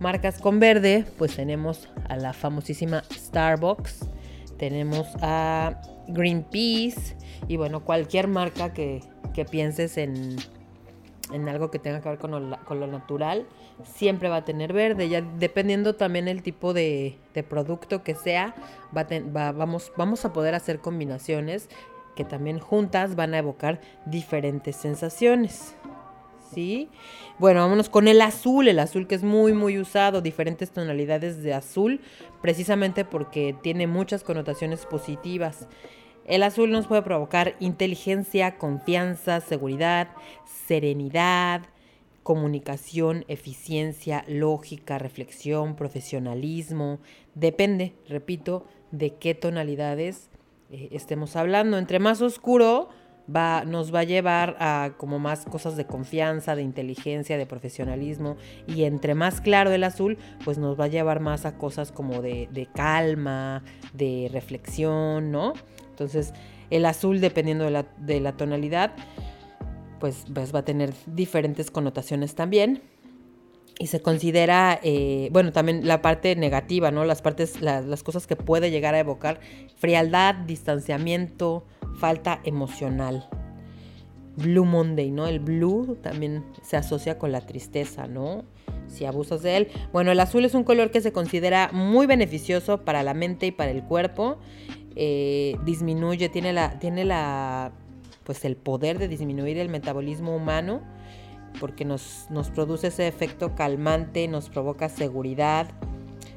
Marcas 0.00 0.40
con 0.40 0.58
verde, 0.58 1.04
pues 1.18 1.36
tenemos 1.36 1.88
a 2.08 2.16
la 2.16 2.32
famosísima 2.32 3.04
Starbucks, 3.12 4.00
tenemos 4.58 5.06
a 5.20 5.80
Greenpeace 6.08 7.16
y 7.46 7.56
bueno, 7.56 7.84
cualquier 7.84 8.26
marca 8.26 8.72
que, 8.72 9.00
que 9.34 9.44
pienses 9.44 9.96
en 9.98 10.36
en 11.32 11.48
algo 11.48 11.70
que 11.70 11.78
tenga 11.78 12.00
que 12.00 12.08
ver 12.08 12.18
con 12.18 12.30
lo, 12.30 12.86
natural, 12.86 13.46
siempre 13.84 14.28
va 14.28 14.36
a 14.36 14.44
tener 14.44 14.72
verde. 14.72 15.08
Ya 15.08 15.20
dependiendo 15.20 15.94
también 15.94 16.28
el 16.28 16.42
tipo 16.42 16.72
de, 16.72 17.18
producto 17.48 18.02
que 18.02 18.14
sea, 18.14 18.54
va, 18.96 19.52
vamos, 19.52 19.92
vamos 19.96 20.24
a 20.24 20.32
poder 20.32 20.54
hacer 20.54 20.80
combinaciones 20.80 21.68
que 22.16 22.24
también 22.24 22.58
juntas 22.58 23.14
van 23.14 23.34
a 23.34 23.38
evocar 23.38 23.80
diferentes 24.06 24.76
sensaciones. 24.76 25.74
¿Sí? 26.52 26.88
Bueno, 27.38 27.60
vámonos 27.60 27.88
con 27.88 28.08
el 28.08 28.20
azul, 28.20 28.68
el 28.68 28.78
azul 28.80 29.06
que 29.06 29.14
es 29.14 29.22
muy 29.22 29.52
muy 29.52 29.78
usado, 29.78 30.20
diferentes 30.20 30.70
tonalidades 30.70 31.42
de 31.42 31.54
azul, 31.54 32.00
precisamente 32.42 33.04
porque 33.04 33.54
tiene 33.62 33.86
muchas 33.86 34.24
connotaciones 34.24 34.84
positivas. 34.84 35.68
El 36.26 36.42
azul 36.42 36.70
nos 36.70 36.86
puede 36.86 37.02
provocar 37.02 37.56
inteligencia, 37.60 38.58
confianza, 38.58 39.40
seguridad, 39.40 40.08
serenidad, 40.66 41.62
comunicación, 42.22 43.24
eficiencia, 43.28 44.24
lógica, 44.28 44.98
reflexión, 44.98 45.76
profesionalismo. 45.76 47.00
Depende, 47.34 47.94
repito, 48.08 48.64
de 48.90 49.14
qué 49.14 49.34
tonalidades 49.34 50.30
eh, 50.70 50.88
estemos 50.92 51.36
hablando. 51.36 51.78
Entre 51.78 51.98
más 51.98 52.22
oscuro, 52.22 52.90
Va, 53.34 53.64
nos 53.64 53.94
va 53.94 54.00
a 54.00 54.04
llevar 54.04 54.56
a 54.58 54.92
como 54.96 55.18
más 55.18 55.44
cosas 55.44 55.76
de 55.76 55.86
confianza, 55.86 56.56
de 56.56 56.62
inteligencia, 56.62 57.38
de 57.38 57.46
profesionalismo. 57.46 58.36
Y 58.66 58.84
entre 58.84 59.14
más 59.14 59.40
claro 59.40 59.70
el 59.70 59.84
azul, 59.84 60.18
pues 60.44 60.58
nos 60.58 60.78
va 60.78 60.84
a 60.84 60.88
llevar 60.88 61.20
más 61.20 61.46
a 61.46 61.56
cosas 61.56 61.92
como 61.92 62.22
de, 62.22 62.48
de 62.50 62.66
calma, 62.66 63.62
de 63.92 64.28
reflexión, 64.32 65.30
¿no? 65.30 65.52
Entonces, 65.90 66.32
el 66.70 66.86
azul, 66.86 67.20
dependiendo 67.20 67.64
de 67.64 68.20
la, 68.20 68.32
tonalidad, 68.32 68.92
pues, 69.98 70.24
pues, 70.32 70.54
va 70.54 70.60
a 70.60 70.64
tener 70.64 70.94
diferentes 71.06 71.70
connotaciones 71.70 72.34
también. 72.34 72.80
Y 73.78 73.88
se 73.88 74.00
considera, 74.00 74.78
eh, 74.82 75.28
bueno, 75.32 75.52
también 75.52 75.86
la 75.86 76.00
parte 76.00 76.36
negativa, 76.36 76.90
¿no? 76.90 77.04
Las 77.04 77.22
partes, 77.22 77.60
las 77.60 78.02
cosas 78.02 78.26
que 78.26 78.36
puede 78.36 78.70
llegar 78.70 78.94
a 78.94 78.98
evocar, 78.98 79.40
frialdad, 79.76 80.34
distanciamiento, 80.34 81.64
falta 82.00 82.40
emocional. 82.44 83.28
Blue 84.36 84.64
Monday, 84.64 85.10
¿no? 85.10 85.26
El 85.26 85.38
blue 85.38 85.98
también 86.02 86.44
se 86.62 86.76
asocia 86.76 87.18
con 87.18 87.30
la 87.30 87.42
tristeza, 87.42 88.06
¿no? 88.06 88.44
Si 88.88 89.04
abusas 89.04 89.42
de 89.42 89.56
él. 89.56 89.68
Bueno, 89.92 90.10
el 90.10 90.18
azul 90.18 90.44
es 90.44 90.54
un 90.54 90.64
color 90.64 90.90
que 90.90 91.00
se 91.00 91.12
considera 91.12 91.70
muy 91.72 92.06
beneficioso 92.06 92.82
para 92.84 93.02
la 93.02 93.14
mente 93.14 93.46
y 93.46 93.50
para 93.52 93.70
el 93.70 93.84
cuerpo. 93.84 94.38
Eh, 94.96 95.56
disminuye, 95.64 96.28
tiene 96.28 96.52
la, 96.52 96.78
tiene 96.78 97.04
la, 97.04 97.72
pues 98.24 98.44
el 98.44 98.56
poder 98.56 98.98
de 98.98 99.08
disminuir 99.08 99.58
el 99.58 99.68
metabolismo 99.68 100.34
humano, 100.34 100.80
porque 101.60 101.84
nos, 101.84 102.26
nos 102.30 102.50
produce 102.50 102.88
ese 102.88 103.06
efecto 103.06 103.54
calmante, 103.54 104.26
nos 104.26 104.48
provoca 104.48 104.88
seguridad. 104.88 105.68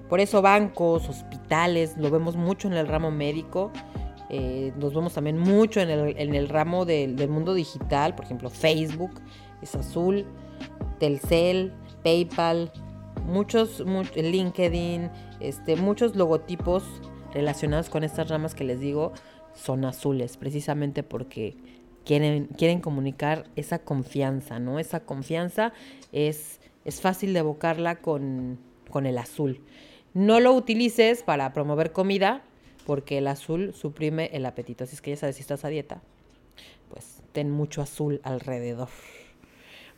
Por 0.10 0.20
eso 0.20 0.42
bancos, 0.42 1.10
hospitales, 1.10 1.96
lo 1.98 2.12
vemos 2.12 2.36
mucho 2.36 2.68
en 2.68 2.74
el 2.74 2.88
ramo 2.88 3.10
médico, 3.10 3.72
eh, 4.36 4.74
nos 4.78 4.96
vemos 4.96 5.14
también 5.14 5.38
mucho 5.38 5.80
en 5.80 5.92
el, 5.92 6.18
en 6.18 6.34
el 6.34 6.50
ramo 6.50 6.86
del, 6.86 7.30
mundo 7.30 7.54
digital, 7.54 8.16
por 8.16 8.26
ejemplo 8.26 8.50
Facebook 8.50 9.22
es 9.62 9.76
azul, 9.76 10.26
Telcel, 11.00 11.72
PayPal, 12.04 12.72
muchos, 13.28 13.86
muchos 13.86 14.18
LinkedIn, 14.18 15.12
este, 15.40 15.76
muchos 15.76 16.16
logotipos 16.16 16.84
relacionados 17.32 17.92
con 17.92 18.04
estas 18.04 18.28
ramas 18.30 18.56
que 18.56 18.64
les 18.64 18.80
digo 18.80 19.14
son 19.54 19.86
azules, 19.86 20.38
precisamente 20.38 21.04
porque 21.04 21.56
quieren, 22.04 22.48
quieren 22.58 22.82
comunicar 22.82 23.46
esa 23.56 23.78
confianza, 23.78 24.58
¿no? 24.58 24.80
Esa 24.80 25.02
confianza 25.02 25.74
es, 26.12 26.60
es 26.86 27.02
fácil 27.02 27.34
de 27.34 27.40
evocarla 27.40 27.98
con, 27.98 28.58
con 28.90 29.06
el 29.06 29.20
azul. 29.20 29.62
No 30.16 30.40
lo 30.40 30.54
utilices 30.54 31.22
para 31.22 31.54
promover 31.54 31.92
comida, 31.92 32.42
porque 32.86 33.18
el 33.18 33.28
azul 33.28 33.74
suprime 33.74 34.30
el 34.34 34.46
apetito. 34.46 34.84
Así 34.84 34.96
es 34.96 35.02
que 35.02 35.12
ya 35.12 35.18
sabes, 35.18 35.36
si 35.38 35.42
estás 35.42 35.66
a 35.66 35.70
dieta, 35.70 36.02
pues 36.90 37.22
ten 37.32 37.50
mucho 37.50 37.82
azul 37.82 38.22
alrededor. 38.24 38.90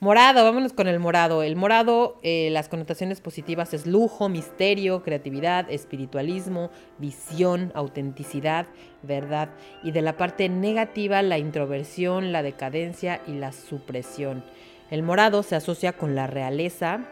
Morado, 0.02 0.44
vámonos 0.44 0.74
con 0.74 0.88
el 0.88 1.00
morado. 1.00 1.42
El 1.42 1.56
morado, 1.56 2.20
eh, 2.22 2.50
las 2.52 2.68
connotaciones 2.68 3.22
positivas 3.22 3.74
es 3.74 3.88
lujo, 3.88 4.28
misterio, 4.28 5.04
creatividad, 5.04 5.72
espiritualismo, 5.72 6.70
visión, 6.98 7.72
autenticidad, 7.74 8.68
verdad. 9.04 9.50
Y 9.84 9.92
de 9.92 10.02
la 10.02 10.18
parte 10.18 10.50
negativa, 10.50 11.22
la 11.22 11.38
introversión, 11.38 12.34
la 12.34 12.44
decadencia 12.44 13.22
y 13.26 13.34
la 13.34 13.54
supresión. 13.54 14.44
El 14.92 15.02
morado 15.02 15.44
se 15.44 15.56
asocia 15.56 15.94
con 15.94 16.14
la 16.14 16.28
realeza, 16.28 17.08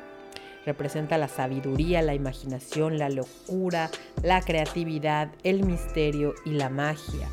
representa 0.66 1.18
la 1.18 1.28
sabiduría, 1.28 2.02
la 2.02 2.14
imaginación, 2.14 2.98
la 2.98 3.10
locura, 3.10 3.90
la 4.22 4.42
creatividad, 4.42 5.32
el 5.44 5.66
misterio 5.66 6.34
y 6.46 6.52
la 6.52 6.70
magia. 6.70 7.30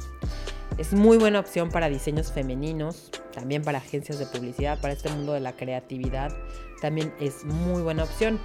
Es 0.78 0.92
muy 0.92 1.18
buena 1.18 1.40
opción 1.40 1.70
para 1.70 1.88
diseños 1.88 2.32
femeninos, 2.32 3.10
también 3.32 3.62
para 3.62 3.78
agencias 3.78 4.18
de 4.18 4.26
publicidad, 4.26 4.80
para 4.80 4.94
este 4.94 5.10
mundo 5.10 5.34
de 5.34 5.40
la 5.40 5.52
creatividad. 5.52 6.34
También 6.80 7.12
es 7.20 7.44
muy 7.44 7.82
buena 7.82 8.04
opción. 8.04 8.40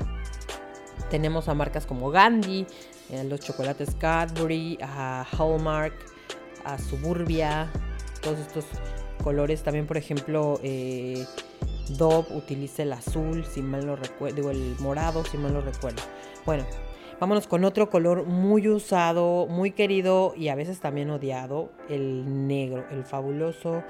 Tenemos 1.09 1.47
a 1.47 1.53
marcas 1.53 1.85
como 1.85 2.09
Gandhi, 2.09 2.67
los 3.29 3.39
chocolates 3.39 3.95
Cadbury, 3.95 4.77
a 4.81 5.25
Hallmark, 5.31 5.93
a 6.65 6.77
Suburbia, 6.77 7.71
todos 8.21 8.39
estos 8.39 8.65
colores. 9.23 9.63
También, 9.63 9.87
por 9.87 9.97
ejemplo, 9.97 10.59
eh, 10.63 11.25
Dove 11.89 12.35
utiliza 12.35 12.83
el 12.83 12.93
azul, 12.93 13.45
si 13.45 13.61
mal 13.61 13.85
no 13.85 13.95
recuerdo, 13.95 14.35
digo 14.35 14.51
el 14.51 14.75
morado, 14.79 15.23
si 15.25 15.37
mal 15.37 15.53
no 15.53 15.61
recuerdo. 15.61 16.01
Bueno, 16.45 16.65
Vámonos 17.17 17.47
con 17.47 17.63
otro 17.63 17.89
color 17.89 18.25
muy 18.25 18.67
usado, 18.67 19.47
muy 19.47 19.71
querido 19.71 20.33
y 20.35 20.49
a 20.49 20.55
veces 20.55 20.81
también 20.81 21.09
odiado, 21.09 21.71
el 21.87 22.45
negro, 22.45 22.85
el 22.91 23.05
fabuloso 23.05 23.83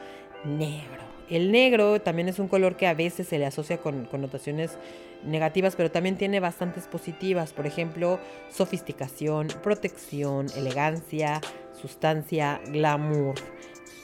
negro. 0.43 1.01
El 1.27 1.51
negro 1.51 1.99
también 2.01 2.27
es 2.27 2.37
un 2.37 2.47
color 2.47 2.77
que 2.77 2.85
a 2.85 2.93
veces 2.93 3.27
se 3.27 3.39
le 3.39 3.47
asocia 3.47 3.79
con 3.79 4.05
connotaciones 4.05 4.77
negativas, 5.23 5.75
pero 5.75 5.89
también 5.89 6.17
tiene 6.17 6.39
bastantes 6.39 6.85
positivas. 6.85 7.51
Por 7.51 7.65
ejemplo, 7.65 8.19
sofisticación, 8.51 9.47
protección, 9.63 10.45
elegancia, 10.55 11.41
sustancia, 11.73 12.61
glamour. 12.67 13.33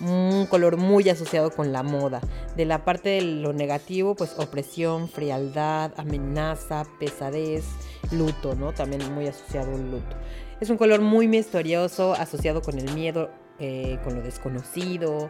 Un 0.01 0.47
color 0.47 0.77
muy 0.77 1.07
asociado 1.09 1.51
con 1.51 1.71
la 1.71 1.83
moda. 1.83 2.21
De 2.55 2.65
la 2.65 2.83
parte 2.83 3.09
de 3.09 3.21
lo 3.21 3.53
negativo, 3.53 4.15
pues 4.15 4.33
opresión, 4.37 5.07
frialdad, 5.07 5.91
amenaza, 5.95 6.85
pesadez, 6.99 7.65
luto, 8.11 8.55
¿no? 8.55 8.73
También 8.73 9.13
muy 9.13 9.27
asociado 9.27 9.75
al 9.75 9.91
luto. 9.91 10.15
Es 10.59 10.69
un 10.69 10.77
color 10.77 11.01
muy 11.01 11.27
misterioso, 11.27 12.13
asociado 12.13 12.61
con 12.61 12.77
el 12.79 12.93
miedo, 12.93 13.29
eh, 13.59 13.99
con 14.03 14.15
lo 14.15 14.21
desconocido. 14.21 15.27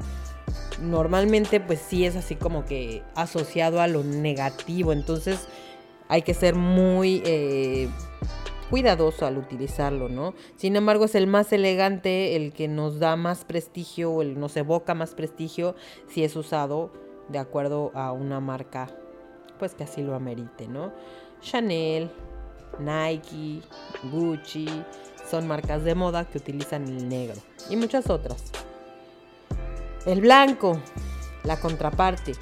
Normalmente, 0.82 1.60
pues 1.60 1.80
sí 1.80 2.06
es 2.06 2.16
así 2.16 2.36
como 2.36 2.66
que 2.66 3.04
asociado 3.16 3.82
a 3.82 3.88
lo 3.88 4.04
negativo. 4.04 4.94
Entonces, 4.94 5.48
hay 6.08 6.22
que 6.22 6.34
ser 6.34 6.56
muy, 6.56 7.22
eh, 7.26 7.90
cuidadoso 8.72 9.26
al 9.26 9.38
utilizarlo, 9.38 10.08
¿no? 10.08 10.34
Sin 10.56 10.78
embargo, 10.78 11.04
es 11.06 11.14
el 11.14 11.28
más 11.28 11.52
elegante, 11.52 12.38
el 12.38 12.54
que 12.54 12.70
nos 12.70 13.00
da 13.00 13.18
más 13.18 13.44
prestigio, 13.44 14.12
o 14.12 14.22
el 14.22 14.40
nos 14.40 14.56
evoca 14.56 14.96
más 14.96 15.14
prestigio 15.14 15.76
si 16.08 16.24
es 16.24 16.38
usado 16.38 16.90
de 17.28 17.38
acuerdo 17.38 17.92
a 17.94 18.14
una 18.14 18.40
marca, 18.40 18.88
pues 19.60 19.76
que 19.76 19.84
así 19.84 20.02
lo 20.02 20.16
amerite, 20.16 20.70
¿no? 20.70 20.94
Chanel, 21.42 22.10
Nike, 22.80 23.62
Gucci, 24.10 24.68
son 25.30 25.48
marcas 25.48 25.84
de 25.84 25.94
moda 25.94 26.24
que 26.24 26.38
utilizan 26.38 26.88
el 26.88 27.10
negro 27.10 27.40
y 27.70 27.76
muchas 27.76 28.10
otras. 28.10 28.52
El 30.06 30.22
blanco, 30.22 30.80
la 31.44 31.60
contraparte. 31.60 32.34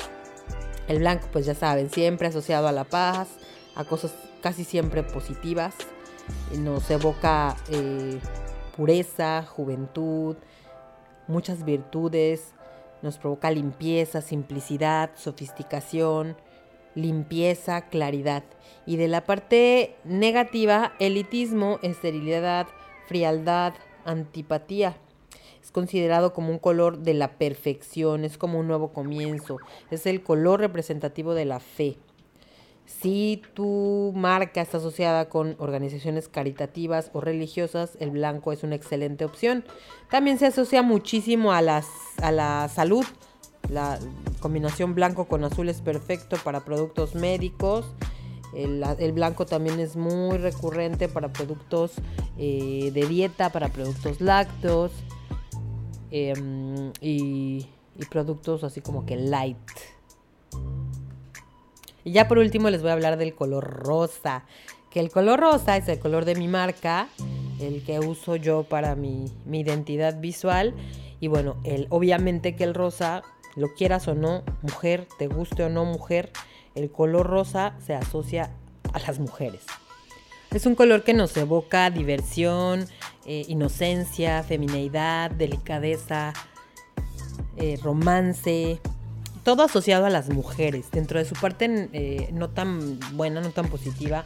El 0.87 0.99
blanco, 0.99 1.27
pues 1.31 1.47
ya 1.47 1.55
saben, 1.55 1.89
siempre 1.89 2.27
asociado 2.27 2.67
a 2.67 2.71
la 2.71 2.83
paz, 2.83 3.29
a 3.75 3.83
cosas 3.83 4.13
casi 4.41 4.63
siempre 4.63 5.01
positivas. 5.01 5.75
Nos 6.57 6.89
evoca 6.89 7.55
eh, 7.69 8.19
pureza, 8.75 9.43
juventud, 9.43 10.35
muchas 11.27 11.63
virtudes. 11.63 12.53
Nos 13.01 13.17
provoca 13.17 13.51
limpieza, 13.51 14.21
simplicidad, 14.21 15.11
sofisticación, 15.15 16.35
limpieza, 16.95 17.81
claridad. 17.89 18.43
Y 18.85 18.97
de 18.97 19.07
la 19.07 19.25
parte 19.25 19.95
negativa, 20.03 20.93
elitismo, 20.99 21.79
esterilidad, 21.81 22.67
frialdad, 23.07 23.73
antipatía. 24.05 24.97
Es 25.61 25.71
considerado 25.71 26.33
como 26.33 26.51
un 26.51 26.59
color 26.59 26.99
de 26.99 27.13
la 27.13 27.37
perfección, 27.37 28.25
es 28.25 28.37
como 28.37 28.59
un 28.59 28.67
nuevo 28.67 28.91
comienzo, 28.91 29.57
es 29.91 30.05
el 30.05 30.23
color 30.23 30.59
representativo 30.61 31.33
de 31.33 31.45
la 31.45 31.59
fe. 31.59 31.97
Si 32.89 33.43
tu 33.53 34.11
marca 34.15 34.61
está 34.61 34.77
asociada 34.77 35.29
con 35.29 35.55
organizaciones 35.59 36.27
caritativas 36.27 37.11
o 37.13 37.21
religiosas, 37.21 37.95
el 37.99 38.09
blanco 38.09 38.51
es 38.51 38.63
una 38.63 38.75
excelente 38.75 39.25
opción. 39.25 39.63
También 40.09 40.39
se 40.39 40.47
asocia 40.47 40.81
muchísimo 40.81 41.53
a, 41.53 41.61
las, 41.61 41.85
a 42.21 42.31
la 42.31 42.67
salud. 42.67 43.05
La 43.69 43.99
combinación 44.39 44.95
blanco 44.95 45.27
con 45.27 45.43
azul 45.43 45.69
es 45.69 45.81
perfecto 45.81 46.35
para 46.43 46.65
productos 46.65 47.13
médicos. 47.13 47.85
El, 48.53 49.11
blanco 49.13 49.45
también 49.45 49.79
es 49.79 49.95
muy 49.95 50.37
recurrente 50.37 51.07
para 51.07 51.31
productos 51.31 51.93
eh, 52.39 52.89
de 52.91 53.05
dieta, 53.05 53.51
para 53.51 53.69
productos 53.69 54.19
lácteos 54.19 54.91
em, 56.09 56.91
y 56.99 57.67
productos 58.09 58.63
así 58.63 58.81
como 58.81 59.05
que 59.05 59.15
light. 59.15 59.57
Y 62.09 62.11
ya 62.11 62.27
por 62.27 62.39
último 62.39 62.71
les 62.71 62.81
voy 62.81 62.89
a 62.89 62.93
hablar 62.93 63.17
del 63.17 63.35
color 63.35 63.63
rosa. 63.63 64.43
Que 64.89 64.99
el 64.99 65.11
color 65.11 65.41
rosa 65.41 65.77
es 65.77 65.87
el 65.89 65.99
color 65.99 66.25
de 66.25 66.33
mi 66.33 66.47
marca, 66.47 67.07
el 67.59 67.83
que 67.83 67.99
uso 67.99 68.35
yo 68.35 68.63
para 68.63 68.95
mi, 68.95 69.25
identidad 69.51 70.19
visual. 70.19 70.73
Y 71.19 71.27
bueno, 71.27 71.57
el, 71.63 71.85
obviamente 71.91 72.55
que 72.55 72.63
el 72.63 72.73
rosa, 72.73 73.21
lo 73.55 73.75
quieras 73.75 74.07
o 74.07 74.15
no, 74.15 74.41
mujer, 74.63 75.07
te 75.19 75.27
guste 75.27 75.65
o 75.65 75.69
no 75.69 75.85
mujer, 75.85 76.31
el 76.73 76.89
color 76.89 77.27
rosa 77.27 77.75
se 77.85 77.93
asocia 77.93 78.55
a 78.91 78.97
las 79.01 79.19
mujeres. 79.19 79.67
Es 80.49 80.65
un 80.65 80.73
color 80.73 81.03
que 81.03 81.13
nos 81.13 81.37
evoca 81.37 81.91
diversión, 81.91 82.87
eh, 83.27 83.45
inocencia, 83.49 84.41
femineidad, 84.41 85.29
delicadeza, 85.29 86.33
eh, 87.55 87.77
romance, 87.83 88.81
todo 89.43 89.63
asociado 89.63 90.05
a 90.05 90.09
las 90.09 90.29
mujeres. 90.29 90.91
Dentro 90.91 91.19
de 91.19 91.25
su 91.25 91.35
parte 91.35 91.89
eh, 91.93 92.29
no 92.33 92.49
tan 92.49 92.99
buena, 93.13 93.41
no 93.41 93.51
tan 93.51 93.67
positiva, 93.67 94.23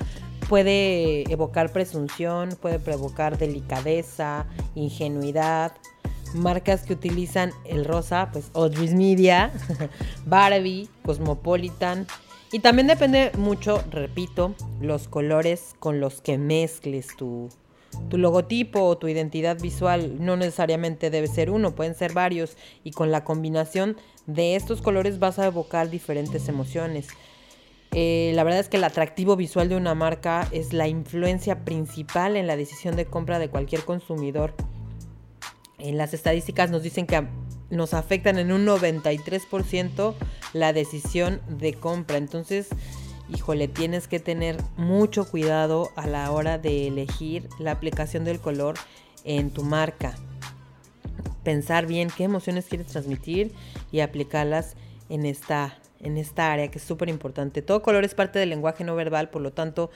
puede 0.50 1.32
evocar 1.32 1.72
presunción, 1.72 2.58
puede 2.62 2.80
provocar 2.80 3.38
delicadeza, 3.38 4.46
ingenuidad. 4.76 5.74
Marcas 6.34 6.84
que 6.84 6.94
utilizan 6.94 7.52
el 7.64 7.86
rosa, 7.86 8.30
pues 8.34 8.50
Audrey's 8.54 8.94
Media, 8.94 9.52
Barbie, 10.26 10.90
Cosmopolitan. 11.04 12.08
Y 12.52 12.60
también 12.60 12.88
depende 12.88 13.32
mucho, 13.38 13.84
repito, 13.90 14.56
los 14.80 15.08
colores 15.08 15.76
con 15.80 16.00
los 16.00 16.22
que 16.22 16.38
mezcles 16.38 17.08
tu, 17.18 17.50
tu 18.10 18.18
logotipo 18.18 18.84
o 18.84 18.98
tu 18.98 19.08
identidad 19.08 19.60
visual 19.60 20.24
no 20.24 20.36
necesariamente 20.36 21.10
debe 21.10 21.28
ser 21.28 21.50
uno, 21.50 21.76
pueden 21.76 21.96
ser 21.96 22.14
varios 22.14 22.58
y 22.84 22.92
con 22.92 23.12
la 23.12 23.24
combinación 23.24 23.98
de 24.28 24.56
estos 24.56 24.82
colores 24.82 25.20
vas 25.20 25.40
a 25.40 25.46
evocar 25.46 25.90
diferentes 25.90 26.48
emociones. 26.48 27.08
Eh, 27.96 28.32
la 28.34 28.44
verdad 28.44 28.60
es 28.60 28.70
que 28.70 28.78
el 28.78 28.84
atractivo 28.84 29.36
visual 29.36 29.70
de 29.70 29.76
una 29.76 29.94
marca 29.94 30.48
es 30.52 30.74
la 30.74 30.88
influencia 30.88 31.64
principal 31.64 32.36
en 32.38 32.48
la 32.48 32.56
decisión 32.56 32.96
de 32.96 33.06
compra 33.06 33.38
de 33.38 33.50
cualquier 33.50 33.84
consumidor. 33.84 34.56
En 35.78 35.98
las 35.98 36.14
estadísticas 36.14 36.72
nos 36.72 36.82
dicen 36.82 37.06
que 37.06 37.28
nos 37.70 37.94
afectan 37.94 38.40
en 38.40 38.52
un 38.52 38.66
93% 38.66 40.16
la 40.54 40.74
decisión 40.74 41.42
de 41.48 41.74
compra. 41.74 42.18
Entonces, 42.18 42.70
híjole, 43.30 43.68
tienes 43.68 44.08
que 44.08 44.20
tener 44.20 44.58
mucho 44.78 45.30
cuidado 45.30 45.90
a 45.96 46.08
la 46.08 46.32
hora 46.32 46.58
de 46.58 46.88
elegir 46.88 47.48
la 47.60 47.72
aplicación 47.72 48.26
del 48.26 48.40
color 48.40 48.76
en 49.24 49.52
tu 49.52 49.64
marca. 49.64 50.16
Pensar 51.44 51.86
bien 51.86 52.10
qué 52.16 52.24
emociones 52.24 52.66
quieres 52.66 52.88
transmitir 52.88 53.52
y 53.92 54.00
aplicarlas 54.00 54.76
en 55.10 55.26
esta, 55.26 55.78
en 56.00 56.18
esta 56.18 56.52
área 56.52 56.70
que 56.70 56.78
es 56.78 56.84
súper 56.84 57.10
importante. 57.10 57.62
Todo 57.62 57.82
color 57.82 58.04
es 58.06 58.16
parte 58.16 58.40
del 58.40 58.50
lenguaje 58.50 58.84
no 58.84 58.96
verbal, 58.96 59.30
por 59.30 59.42
lo 59.42 59.52
tanto, 59.52 59.92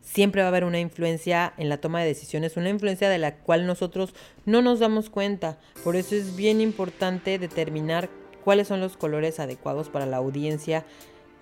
siempre 0.00 0.42
va 0.42 0.46
a 0.46 0.48
haber 0.48 0.64
una 0.64 0.80
influencia 0.80 1.54
en 1.56 1.68
la 1.68 1.80
toma 1.80 2.00
de 2.00 2.06
decisiones, 2.06 2.56
una 2.56 2.68
influencia 2.68 3.08
de 3.08 3.18
la 3.18 3.36
cual 3.36 3.66
nosotros 3.66 4.14
no 4.44 4.60
nos 4.60 4.80
damos 4.80 5.10
cuenta. 5.10 5.58
Por 5.84 5.96
eso 5.96 6.16
es 6.16 6.36
bien 6.36 6.60
importante 6.60 7.38
determinar 7.38 8.10
cuáles 8.44 8.68
son 8.68 8.80
los 8.80 8.96
colores 8.96 9.38
adecuados 9.38 9.88
para 9.88 10.06
la 10.06 10.16
audiencia 10.16 10.84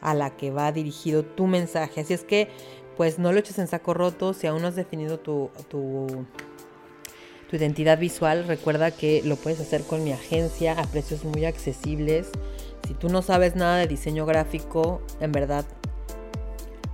a 0.01 0.15
la 0.15 0.37
que 0.37 0.51
va 0.51 0.73
dirigido 0.73 1.25
tu 1.25 1.47
mensaje. 1.47 2.01
Así 2.01 2.15
es 2.15 2.25
que, 2.25 2.49
pues 2.97 3.19
no 3.19 3.33
lo 3.33 3.39
eches 3.39 3.59
en 3.59 3.67
saco 3.67 3.95
roto. 3.95 4.35
Si 4.35 4.47
aún 4.47 4.63
no 4.63 4.69
has 4.69 4.77
definido 4.77 5.19
tu, 5.19 5.51
tu, 5.69 6.07
tu 7.49 7.57
identidad 7.57 7.99
visual, 7.99 8.47
recuerda 8.47 8.91
que 8.91 9.23
lo 9.25 9.37
puedes 9.37 9.61
hacer 9.61 9.83
con 9.83 10.05
mi 10.05 10.13
agencia 10.13 10.73
a 10.73 10.85
precios 10.85 11.25
muy 11.25 11.45
accesibles. 11.45 12.31
Si 12.87 12.95
tú 12.95 13.09
no 13.09 13.23
sabes 13.23 13.57
nada 13.57 13.79
de 13.79 13.87
diseño 13.87 14.27
gráfico, 14.27 15.03
en 15.21 15.33
verdad 15.33 15.65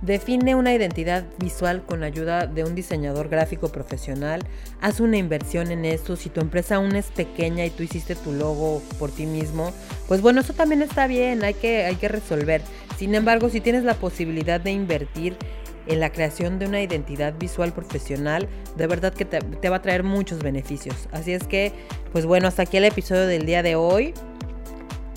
Define 0.01 0.53
una 0.53 0.75
identidad 0.75 1.25
visual 1.39 1.83
con 1.83 2.03
ayuda 2.03 2.45
de 2.45 2.63
un 2.63 2.75
diseñador 2.75 3.29
gráfico 3.29 3.69
profesional. 3.69 4.45
Haz 4.79 4.99
una 4.99 5.17
inversión 5.17 5.71
en 5.71 5.85
eso. 5.85 6.15
Si 6.15 6.29
tu 6.29 6.39
empresa 6.39 6.75
aún 6.75 6.95
es 6.95 7.07
pequeña 7.07 7.65
y 7.65 7.71
tú 7.71 7.81
hiciste 7.81 8.15
tu 8.15 8.31
logo 8.31 8.83
por 8.99 9.09
ti 9.09 9.25
mismo, 9.25 9.73
pues 10.07 10.21
bueno, 10.21 10.41
eso 10.41 10.53
también 10.53 10.83
está 10.83 11.07
bien, 11.07 11.43
hay 11.43 11.55
que, 11.55 11.85
hay 11.85 11.95
que 11.95 12.09
resolver. 12.09 12.61
Sin 12.97 13.13
embargo, 13.13 13.49
si 13.49 13.61
tienes 13.61 13.83
la 13.83 13.93
posibilidad 13.93 14.59
de 14.59 14.71
invertir 14.71 15.37
en 15.85 15.99
la 15.99 16.11
creación 16.11 16.57
de 16.57 16.65
una 16.65 16.81
identidad 16.81 17.33
visual 17.37 17.71
profesional, 17.71 18.49
de 18.75 18.87
verdad 18.87 19.13
que 19.13 19.23
te, 19.23 19.69
va 19.69 19.75
a 19.77 19.81
traer 19.81 20.03
muchos 20.03 20.41
beneficios. 20.41 21.07
Así 21.11 21.31
es 21.31 21.43
que, 21.43 21.73
pues 22.11 22.25
bueno, 22.25 22.47
hasta 22.47 22.63
aquí 22.63 22.77
el 22.77 22.85
episodio 22.85 23.27
del 23.27 23.45
día 23.45 23.61
de 23.61 23.75
hoy. 23.75 24.13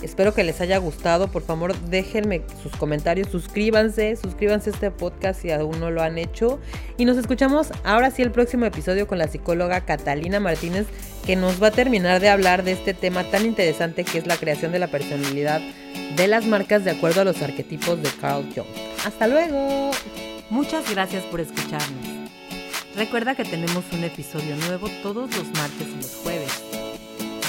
Espero 0.03 0.35
que 0.35 0.45
les 0.45 0.61
haya 0.61 0.79
gustado. 0.79 1.29
Por 1.29 1.43
favor, 1.43 1.77
déjenme 1.89 2.43
sus 2.63 2.73
comentarios. 2.73 3.29
Suscríbanse, 3.29 4.17
suscríbanse 4.17 4.71
a 4.71 4.73
este 4.73 4.91
podcast 4.91 5.43
si 5.43 5.51
aún 5.51 5.79
no 5.81 5.91
lo 5.91 6.03
han 6.03 6.19
hecho. 6.19 6.59
Y 6.97 7.05
nos 7.05 7.17
escuchamos 7.17 7.73
ahora 7.85 8.11
sí 8.11 8.23
el 8.23 8.31
próximo 8.31 8.65
episodio 8.65 9.07
con 9.07 9.19
la 9.19 9.29
psicóloga 9.29 9.83
Catalina 9.83 10.41
Martínez, 10.41 10.87
que 11.27 11.37
nos 11.37 11.63
va 11.63 11.69
a 11.69 11.73
terminar 11.73 12.21
de 12.21 12.29
hablar 12.29 12.65
de 12.65 12.73
este 12.73 12.95
tema 12.95 13.25
tan 13.25 13.45
interesante 13.45 14.05
que 14.05 14.19
es 14.19 14.27
la 14.27 14.37
creación 14.37 14.73
de 14.73 14.79
la 14.79 14.89
personalidad 14.89 15.61
de 16.17 16.27
las 16.27 16.47
marcas 16.47 16.85
de 16.85 16.91
acuerdo 16.91 17.21
a 17.21 17.25
los 17.25 17.41
arquetipos 17.43 18.03
de 18.03 18.11
Carl 18.21 18.45
Jung. 18.55 18.67
Hasta 19.05 19.27
luego. 19.27 19.91
Muchas 20.51 20.91
gracias 20.91 21.23
por 21.25 21.41
escucharnos. 21.41 22.21
Recuerda 22.97 23.35
que 23.37 23.45
tenemos 23.45 23.85
un 23.93 24.03
episodio 24.03 24.57
nuevo 24.57 24.89
todos 25.03 25.35
los 25.37 25.47
martes 25.53 25.87
y 25.89 25.97
los 25.97 26.15
jueves. 26.17 26.70